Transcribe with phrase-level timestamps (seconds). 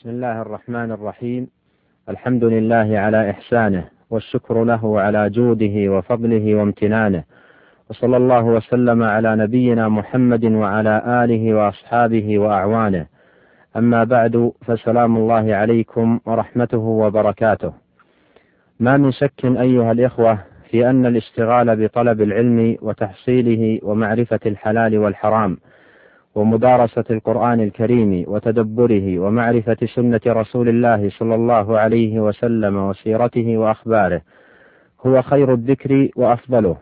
[0.00, 1.50] بسم الله الرحمن الرحيم.
[2.08, 7.24] الحمد لله على إحسانه والشكر له على جوده وفضله وامتنانه.
[7.90, 13.06] وصلى الله وسلم على نبينا محمد وعلى آله وأصحابه وأعوانه.
[13.76, 17.72] أما بعد فسلام الله عليكم ورحمته وبركاته.
[18.80, 20.38] ما من شك أيها الإخوة
[20.70, 25.56] في أن الاشتغال بطلب العلم وتحصيله ومعرفة الحلال والحرام
[26.34, 34.20] ومدارسة القرآن الكريم وتدبره ومعرفة سنة رسول الله صلى الله عليه وسلم وسيرته وأخباره
[35.06, 36.76] هو خير الذكر وأفضله.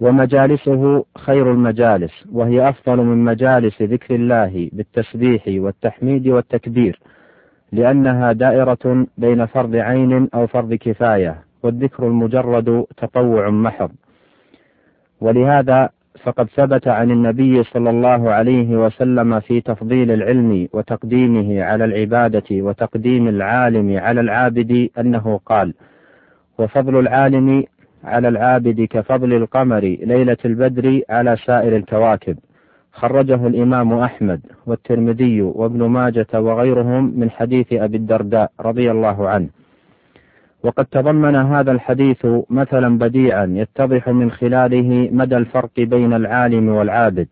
[0.00, 7.00] ومجالسه خير المجالس وهي أفضل من مجالس ذكر الله بالتسبيح والتحميد والتكبير
[7.72, 13.90] لأنها دائرة بين فرض عين أو فرض كفاية والذكر المجرد تطوع محض.
[15.20, 15.90] ولهذا
[16.24, 23.28] فقد ثبت عن النبي صلى الله عليه وسلم في تفضيل العلم وتقديمه على العبادة وتقديم
[23.28, 25.74] العالم على العابد أنه قال:
[26.58, 27.64] وفضل العالم
[28.04, 32.36] على العابد كفضل القمر ليلة البدر على سائر الكواكب.
[32.92, 39.48] خرجه الإمام أحمد والترمذي وابن ماجة وغيرهم من حديث أبي الدرداء رضي الله عنه.
[40.64, 47.28] وقد تضمن هذا الحديث مثلا بديعا يتضح من خلاله مدى الفرق بين العالم والعابد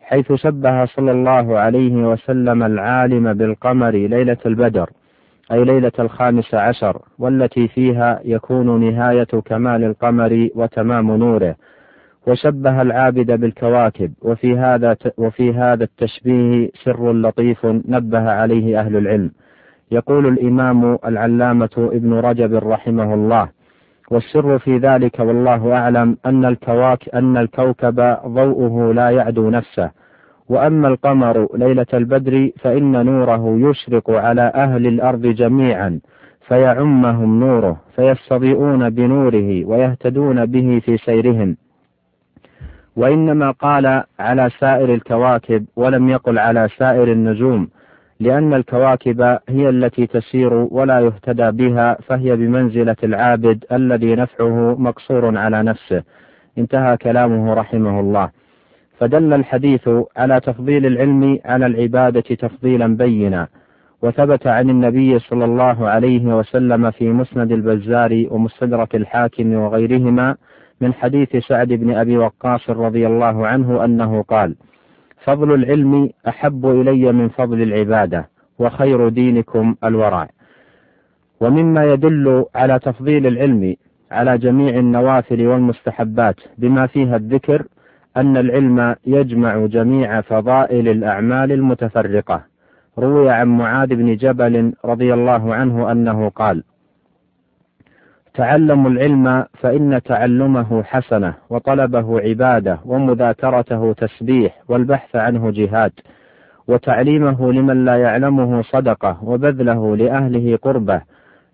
[0.00, 4.90] حيث شبه صلى الله عليه وسلم العالم بالقمر ليلة البدر
[5.52, 11.56] أي ليلة الخامس عشر والتي فيها يكون نهاية كمال القمر وتمام نوره.
[12.26, 19.30] وشبه العابد بالكواكب وفي هذا وفي هذا التشبيه سر لطيف نبه عليه أهل العلم.
[19.90, 23.48] يقول الإمام العلامة ابن رجب رحمه الله.
[24.10, 29.90] والسر في ذلك والله أعلم أن الكواك أن الكوكب ضوءه لا يعدو نفسه.
[30.48, 36.00] وأما القمر ليلة البدر فإن نوره يشرق على أهل الأرض جميعا
[36.48, 41.56] فيعمهم نوره فيستضيئون بنوره ويهتدون به في سيرهم.
[42.96, 47.68] وإنما قال على سائر الكواكب ولم يقل على سائر النجوم.
[48.20, 55.62] لأن الكواكب هي التي تسير ولا يهتدى بها فهي بمنزلة العابد الذي نفعه مقصور على
[55.62, 56.02] نفسه.
[56.58, 58.30] انتهى كلامه رحمه الله.
[58.98, 63.48] فدل الحديث على تفضيل العلم على العبادة تفضيلا بينا.
[64.02, 70.36] وثبت عن النبي صلى الله عليه وسلم في مسند البزار ومستدرك الحاكم وغيرهما
[70.80, 74.54] من حديث سعد بن أبي وقاص رضي الله عنه أنه قال:
[75.24, 80.28] فضل العلم أحب إلي من فضل العبادة وخير دينكم الورع
[81.40, 83.76] ومما يدل على تفضيل العلم
[84.10, 87.66] على جميع النوافل والمستحبات بما فيها الذكر
[88.16, 92.42] أن العلم يجمع جميع فضائل الأعمال المتفرقة.
[92.98, 96.64] روي عن معاذ بن جبل رضي الله عنه أنه قال
[98.38, 105.92] تعلموا العلم فإن تعلمه حسنة وطلبه عبادة ومذاكرته تسبيح والبحث عنه جهاد
[106.68, 111.02] وتعليمه لمن لا يعلمه صدقة وبذله لأهله قربة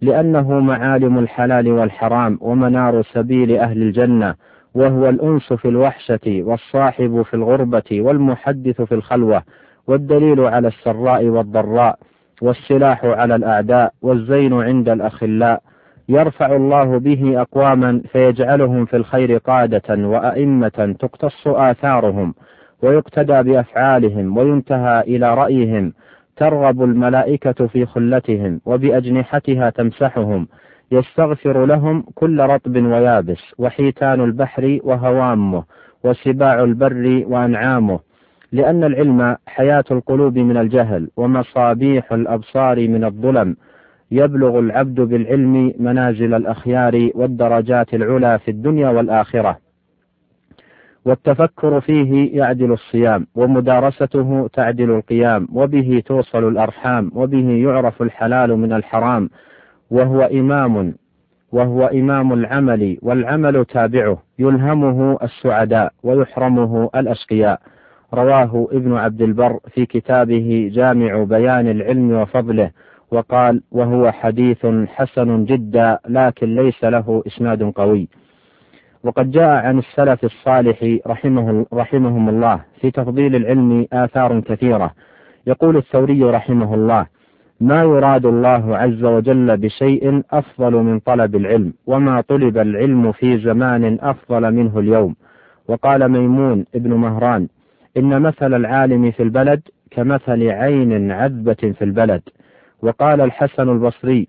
[0.00, 4.34] لأنه معالم الحلال والحرام ومنار سبيل أهل الجنة
[4.75, 9.43] وهو الأنس في الوحشة والصاحب في الغربة والمحدث في الخلوة
[9.87, 11.99] والدليل على السراء والضراء
[12.43, 15.62] والسلاح على الأعداء والزين عند الأخلاء
[16.09, 22.35] يرفع الله به أقواما فيجعلهم في الخير قادة وأئمة تقتص آثارهم
[22.83, 25.93] ويقتدى بأفعالهم وينتهى إلى رأيهم
[26.37, 30.49] ترغب الملائكة في خلتهم وبأجنحتها تمسحهم
[30.93, 35.65] يستغفر لهم كل رطب ويابس وحيتان البحر وهوامه
[36.05, 38.01] وسباع البر وأنعامه
[38.53, 43.57] لأن العلم حياة القلوب من الجهل ومصابيح الأبصار من الظلم
[44.15, 49.59] يبلغ العبد بالعلم منازل الأخيار والدرجات العلى في الدنيا والآخرة.
[51.05, 59.31] والتفكر فيه يعدل الصيام ومدارسته تعدل القيام وبه توصل الأرحام وبه يعرف الحلال من الحرام.
[59.91, 60.94] وهو إمام
[61.53, 67.61] وهو إمام العمل والعمل تابعه يلهمه السعداء ويحرمه الأشقياء.
[68.15, 72.71] رواه ابن عبد البر في كتابه جامع بيان العلم وفضله.
[73.14, 78.08] وقال وهو حديث حسن جدا لكن ليس له إسناد قوي.
[79.05, 84.90] وقد جاء عن السلف الصالح رحمه رحمهم الله في تفضيل العلم آثار كثيرة.
[85.46, 87.06] يقول الثوري رحمه الله
[87.61, 93.99] ما يراد الله عز وجل بشيء أفضل من طلب العلم وما طلب العلم في زمان
[94.02, 95.16] أفضل منه اليوم.
[95.69, 97.49] وقال ميمون ابن مهران
[97.96, 102.22] إن مثل العالم في البلد كمثل عين عذبة في البلد.
[102.82, 104.29] وقال الحسن البصري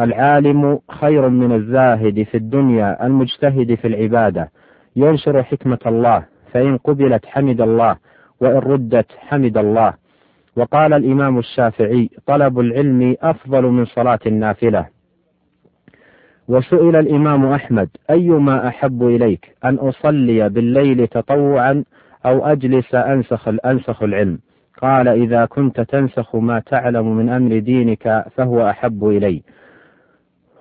[0.00, 4.50] العالم خير من الزاهد في الدنيا المجتهد في العبادة.
[4.96, 7.96] ينشر حكمة الله فإن قبلت حمد الله
[8.40, 9.94] وإن ردت حمد الله.
[10.56, 14.86] وقال الإمام الشافعي طلب العلم أفضل من صلاة النافلة.
[16.48, 21.84] وسئل الإمام أحمد أيما أحب إليك أن أصلي بالليل تطوعا
[22.26, 24.38] أو أجلس أنسخ أنسخ العلم؟
[24.82, 29.42] قال إذا كنت تنسخ ما تعلم من أمر دينك فهو أحب إلي.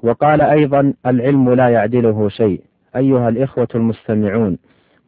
[0.04, 2.62] وقال أيضا العلم لا يعدله شيء.
[2.96, 4.58] أيها الإخوة المستمعون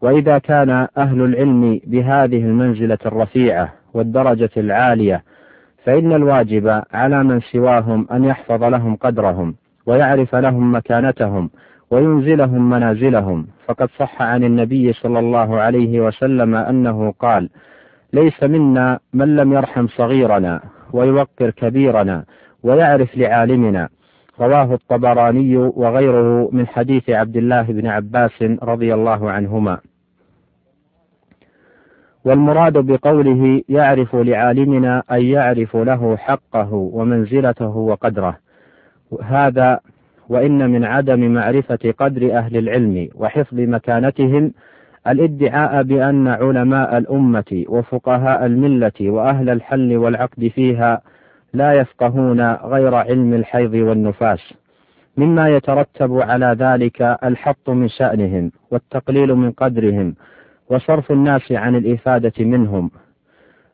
[0.02, 5.24] وإذا كان أهل العلم بهذه المنزلة الرفيعة والدرجة العالية
[5.84, 9.56] فإن الواجب على من سواهم أن يحفظ لهم قدرهم
[9.86, 11.50] ويعرف لهم مكانتهم
[11.92, 13.48] وينزلهم منازلهم.
[13.68, 17.50] فقد صح عن النبي صلى الله عليه وسلم أنه قال
[18.18, 20.62] ليس منا من لم يرحم صغيرنا
[20.94, 22.26] ويوقر كبيرنا
[22.64, 23.90] ويعرف لعالمنا.
[24.40, 29.78] رواه الطبراني وغيره من حديث عبد الله بن عباس رضي الله عنهما.
[32.26, 38.38] والمراد بقوله يعرف لعالمنا أن يعرف له حقه ومنزلته وقدره.
[39.24, 39.80] هذا
[40.30, 44.54] وإن من عدم معرفة قدر أهل العلم وحفظ مكانتهم
[45.08, 51.02] الادعاء بأن علماء الأمة وفقهاء الملة وأهل الحل والعقد فيها
[51.54, 54.54] لا يفقهون غير علم الحيض والنفاس
[55.18, 60.16] مما يترتب على ذلك الحط من شأنهم والتقليل من قدرهم
[60.70, 62.92] وصرف الناس عن الإفادة منهم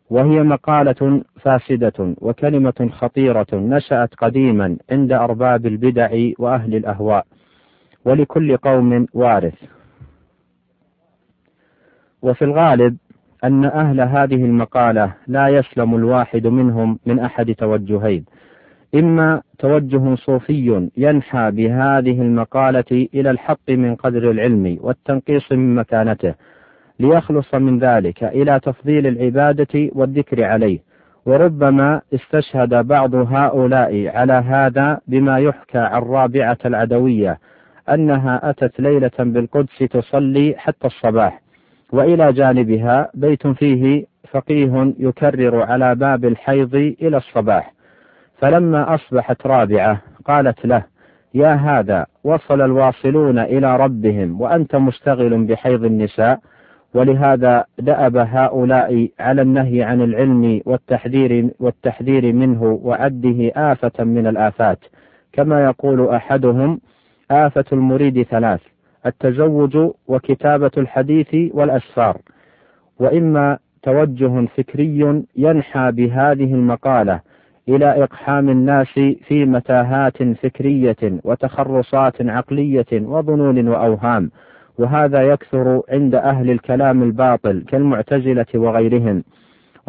[0.09, 6.09] وهي مقالة فاسدة وكلمة خطيرة نشأت قديما عند أرباب البدع
[6.39, 7.25] وأهل الأهواء
[8.05, 9.72] ولكل قوم وارث.
[12.23, 12.97] وفي الغالب
[13.43, 18.25] أن أهل هذه المقالة لا يسلم الواحد منهم من أحد توجهين.
[18.95, 26.33] إما توجه صوفي ينحى بهذه المقالة إلى الحق من قدر العلم والتنقيص من مكانته
[26.99, 30.79] ليخلص من ذلك إلى تفضيل العبادة والذكر عليه.
[31.25, 37.39] وربما استشهد بعض هؤلاء على هذا بما يحكى عن رابعة العدوية
[37.89, 41.43] أنها أتت ليلة بالقدس تصلي حتى الصباح.
[41.93, 47.73] وإلى جانبها بيت فيه فقيه يكرر على باب الحيض إلى الصباح.
[48.37, 50.83] فلما أصبحت رابعة قالت له
[51.33, 56.39] يا هذا وصل الواصلون إلى ربهم وأنت مشتغل بحيض النساء
[56.93, 64.79] ولهذا دأب هؤلاء على النهي عن العلم والتحذير والتحذير منه وعده آفة من الآفات.
[65.33, 66.79] كما يقول أحدهم
[67.31, 68.72] آفة المريد ثلاث.
[69.05, 69.77] التزوج
[70.07, 72.17] وكتابة الحديث والأسفار.
[72.99, 77.19] وإما توجه فكري ينحى بهذه المقالة
[77.69, 78.93] إلى إقحام الناس
[79.27, 84.31] في متاهات فكرية وتخرصات عقلية وظنون وأوهام
[84.79, 89.23] وهذا يكثر عند أهل الكلام الباطل كالمعتزلة وغيرهم.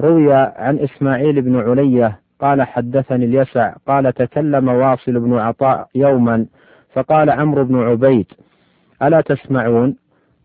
[0.01, 6.47] روي عن إسماعيل بن علية قال حدثني اليسع قال تكلم واصل بن عطاء يوما
[6.93, 8.27] فقال عمرو بن عبيد
[9.03, 9.97] ألا تسمعون؟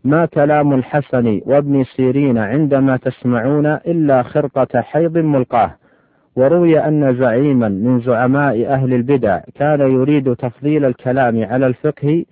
[0.04, 5.74] ما كلام الحسن وابن سيرين عندما تسمعون إلا خرقة حيض ملقاه.
[6.36, 12.24] وروي أن زعيما من زعماء أهل البدع كان يريد تفضيل الكلام على الفقه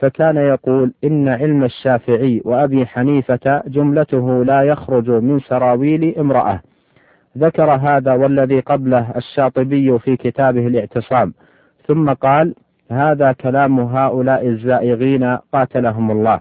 [0.00, 6.60] فكان يقول إن علم الشافعي وأبي حنيفة جملته لا يخرج من سراويل امرأة.
[7.38, 11.32] ذكر هذا والذي قبله الشاطبي في كتابه الاعتصام
[11.86, 12.54] ثم قال
[12.90, 16.40] هذا كلام هؤلاء الزائغين قاتلهم الله.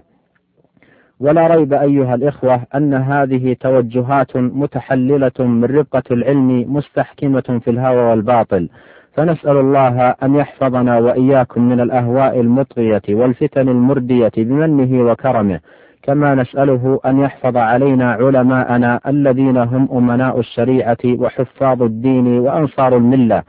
[1.19, 8.69] ولا ريب أيها الإخوة أن هذه توجهات متحللة من رقة العلم مستحكمة في الهوى والباطل.
[9.13, 15.59] فنسأل الله أن يحفظنا وإياكم من الأهواء المطغية والفتن المردية بمنه وكرمه.
[16.03, 23.43] كما نسأله أن يحفظ علينا علماءنا الذين هم أمناء الشريعة وحفاظ الدين وأنصار الملة.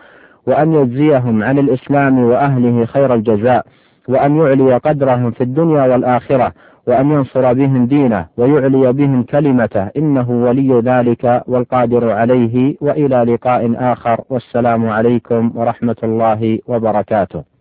[0.46, 3.66] وأن يجزيهم عن الإسلام وأهله خير الجزاء
[4.08, 6.52] وأن يعلي قدرهم في الدنيا والآخرة
[6.86, 9.86] وأن ينصر بهم دينه ويعلي بهم كلمته.
[9.96, 14.20] إنه ولي ذلك والقادر عليه وإلى لقاء آخر.
[14.30, 17.53] والسلام عليكم ورحمة الله وبركاته.